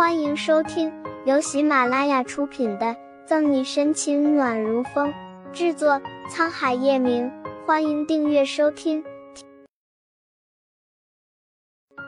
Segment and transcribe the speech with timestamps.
[0.00, 0.90] 欢迎收听
[1.26, 2.86] 由喜马拉雅出品的
[3.26, 5.12] 《赠你深情暖如风》，
[5.52, 7.30] 制作沧海夜明。
[7.66, 9.04] 欢迎订阅收听。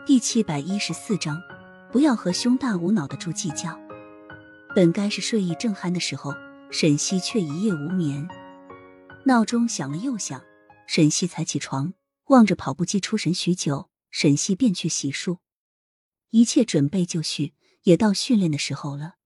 [0.06, 1.38] 第七百一十四章，
[1.92, 3.78] 不要和胸大无脑的猪计较。
[4.74, 6.32] 本该是睡意正酣的时候，
[6.70, 8.27] 沈西却一夜无眠。
[9.27, 10.43] 闹钟响了又响，
[10.86, 11.93] 沈西才起床，
[12.29, 13.90] 望着跑步机出神许久。
[14.11, 15.40] 沈西便去洗漱，
[16.30, 17.52] 一切准备就绪。
[17.82, 19.16] 也到训练的时候了，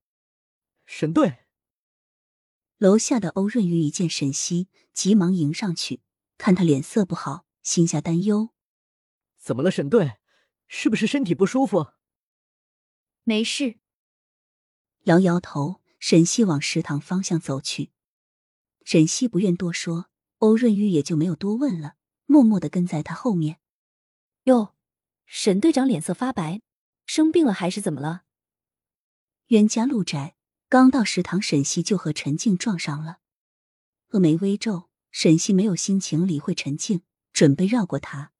[0.84, 1.44] 沈队。
[2.78, 6.02] 楼下的欧润玉一见沈西，急忙迎上去，
[6.36, 8.50] 看他脸色不好，心下担忧：
[9.38, 10.18] 怎么了，沈队？
[10.68, 11.86] 是不是身体不舒服？
[13.24, 13.78] 没事。
[15.04, 17.92] 摇摇头，沈西往食堂方向走去。
[18.84, 21.94] 沈西不愿多说，欧润玉也就没有多问了，
[22.26, 23.60] 默默的跟在他后面。
[24.44, 24.74] 哟，
[25.24, 26.60] 沈队长脸色发白，
[27.06, 28.25] 生病了还是怎么了？
[29.48, 30.34] 冤家路窄，
[30.68, 33.18] 刚到食堂，沈西就和陈静撞上了。
[34.10, 38.32] 恶眉微皱，沈西没有心情理会陈静，准备绕过他，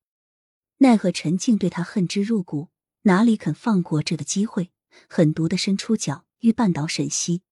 [0.79, 2.71] 奈何陈静对他恨之入骨，
[3.03, 4.73] 哪里肯放过这个机会，
[5.09, 7.43] 狠毒的伸出脚欲绊倒沈西。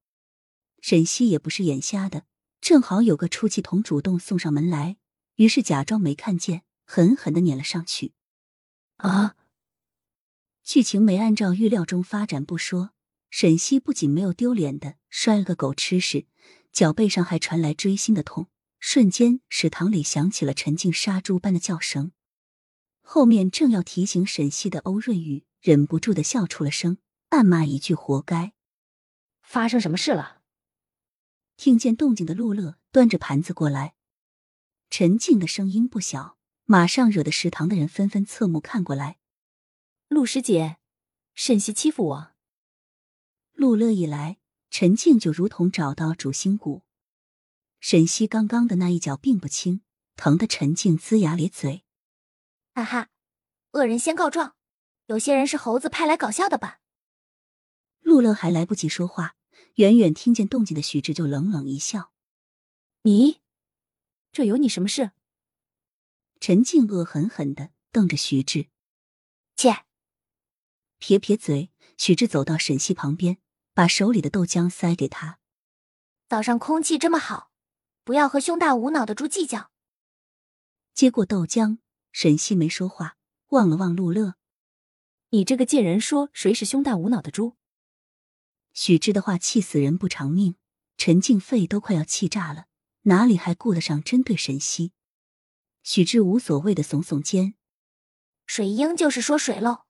[0.81, 2.25] 沈西也不是眼瞎的，
[2.59, 4.97] 正好有个出气筒主动送上门来，
[5.35, 8.11] 于是假装没看见，狠狠的撵了上去。
[8.97, 9.37] 啊！
[10.61, 12.94] 剧情没按照预料中发展不说。
[13.37, 16.25] 沈西不仅没有丢脸的摔了个狗吃屎，
[16.71, 18.47] 脚背上还传来锥心的痛。
[18.79, 22.13] 瞬间，食堂里响起了陈静杀猪般的叫声。
[23.01, 26.97] 后面正要提醒沈西的欧润宇忍不住的笑出了声，
[27.27, 28.53] 暗骂一句：“活该！”
[29.43, 30.41] 发生什么事了？
[31.57, 33.95] 听见动静的陆乐端着盘子过来，
[34.89, 39.17] 陈静的声音不小，马上惹得食堂的人纷纷侧目看过来。
[40.07, 40.77] 陆师姐，
[41.33, 42.34] 沈西欺负我。
[43.55, 44.37] 陆乐一来，
[44.69, 46.83] 陈静就如同找到主心骨。
[47.79, 49.81] 沈西刚刚的那一脚并不轻，
[50.17, 51.85] 疼得陈静龇牙咧嘴。
[52.73, 53.09] 哈哈，
[53.71, 54.55] 恶人先告状，
[55.05, 56.81] 有些人是猴子派来搞笑的吧？
[58.01, 59.37] 陆乐还来不及说话，
[59.75, 62.11] 远远听见动静的许志就冷冷一笑
[63.03, 63.39] ：“你，
[64.33, 65.11] 这有你什么事？”
[66.41, 68.67] 陈静恶狠狠的瞪着徐志，
[69.55, 69.85] 切，
[70.97, 73.37] 撇撇嘴，许志走到沈西旁边。
[73.75, 75.37] 把手里的豆浆塞给他。
[76.27, 77.51] 早上空气这么好，
[78.03, 79.69] 不要和胸大无脑的猪计较。
[80.93, 81.77] 接过豆浆，
[82.11, 83.17] 沈西没说话，
[83.49, 84.35] 望了望陆乐
[85.29, 87.57] ：“你这个贱人，说谁是胸大无脑的猪？”
[88.71, 90.55] 许之的话气死人不偿命，
[90.97, 92.67] 陈静肺都快要气炸了，
[93.01, 94.93] 哪里还顾得上针对沈西？
[95.83, 97.55] 许之无所谓的耸耸肩
[98.47, 99.85] ：“水英就是说水喽，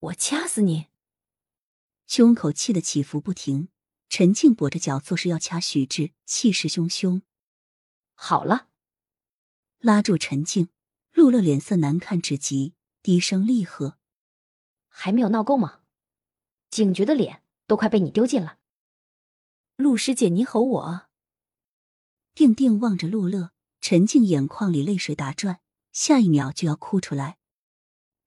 [0.00, 0.88] 我掐死你！”
[2.16, 3.68] 胸口气的起伏不停，
[4.08, 7.20] 陈静跛着脚做事要掐许志，气势汹汹。
[8.14, 8.68] 好了，
[9.80, 10.70] 拉住陈静，
[11.12, 12.72] 陆乐脸色难看至极，
[13.02, 13.98] 低声厉喝
[14.88, 15.82] ：“还没有闹够吗？
[16.70, 18.60] 警局的脸都快被你丢尽了。”
[19.76, 21.08] 陆师姐，你吼我？
[22.34, 23.50] 定定望着陆乐，
[23.82, 25.60] 陈静眼眶里泪水打转，
[25.92, 27.36] 下一秒就要哭出来。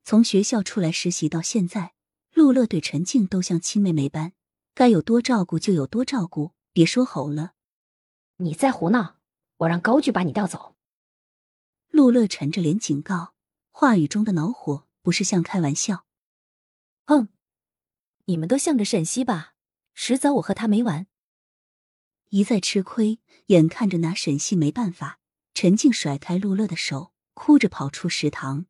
[0.04, 1.96] 从学校出来实习到现在。
[2.40, 4.32] 陆乐对陈静都像亲妹妹般，
[4.74, 7.52] 该有多照顾就有多照顾，别说吼了。
[8.38, 9.18] 你再胡闹，
[9.58, 10.78] 我让高举把你调走。
[11.90, 13.34] 陆乐沉着脸警告，
[13.72, 16.06] 话语中的恼火不是像开玩笑。
[17.08, 17.28] 哼，
[18.24, 19.56] 你们都向着沈西吧，
[19.94, 21.08] 迟早我和他没完。
[22.30, 25.20] 一再吃亏，眼看着拿沈西没办法，
[25.54, 28.66] 陈静甩开陆乐的手，哭着跑出食堂。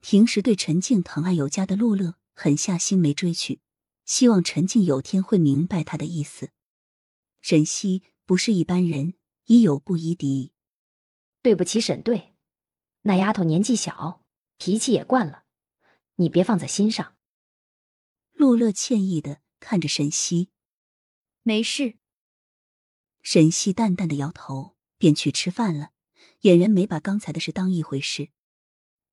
[0.00, 2.14] 平时对陈静疼爱有加的陆乐。
[2.38, 3.62] 狠下心没追去，
[4.04, 6.50] 希望陈静有天会明白他的意思。
[7.40, 9.14] 沈西不是一般人，
[9.46, 10.52] 宜有不宜敌。
[11.40, 12.34] 对不起，沈队，
[13.02, 14.22] 那丫头年纪小，
[14.58, 15.44] 脾气也惯了，
[16.16, 17.16] 你别放在心上。
[18.32, 20.50] 陆乐歉意的看着沈西，
[21.42, 21.96] 没事。
[23.22, 25.92] 沈西淡淡的摇头，便去吃饭了，
[26.42, 28.28] 俨然没把刚才的事当一回事。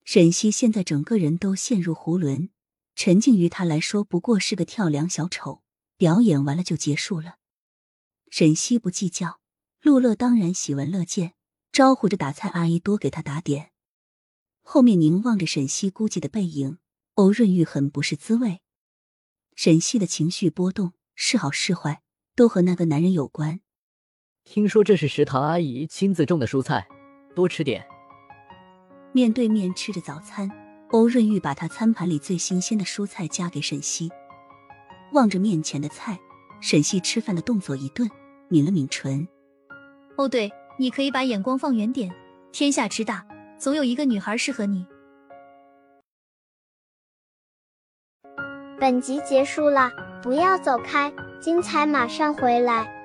[0.04, 2.50] 沈西现在整个人都陷入囫囵。
[2.96, 5.64] 陈静于他来说不过是个跳梁小丑，
[5.98, 7.38] 表演完了就结束了。
[8.30, 9.40] 沈西不计较，
[9.82, 11.34] 陆乐当然喜闻乐见，
[11.72, 13.72] 招呼着打菜阿姨多给他打点。
[14.62, 16.78] 后面凝望着沈西孤寂的背影，
[17.16, 18.62] 欧润玉很不是滋味。
[19.56, 22.02] 沈西的情绪波动，是好是坏，
[22.36, 23.60] 都和那个男人有关。
[24.44, 26.88] 听说这是食堂阿姨亲自种的蔬菜，
[27.36, 27.86] 多吃点。
[29.14, 30.63] 面对面吃着早餐。
[30.94, 34.12] 欧润玉把他餐盘里最新鲜的蔬菜夹给沈西，
[35.12, 36.20] 望着面前的菜，
[36.62, 38.08] 沈西吃饭的动作一顿，
[38.50, 39.28] 抿了抿唇。
[40.18, 42.14] 哦，对，你可以把眼光放远点，
[42.52, 43.26] 天下之大，
[43.58, 44.86] 总有一个女孩适合你。
[48.80, 49.90] 本集结束了，
[50.22, 51.12] 不要走开，
[51.42, 53.03] 精彩马上回来。